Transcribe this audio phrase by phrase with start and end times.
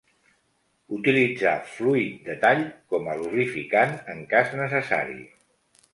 [0.97, 2.65] Utilitzar fluid de tall
[2.95, 5.19] com a lubrificant, en cas necessari.